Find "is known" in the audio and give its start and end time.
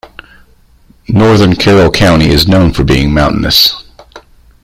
2.29-2.73